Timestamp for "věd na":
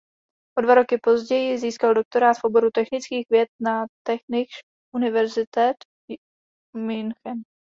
3.29-3.85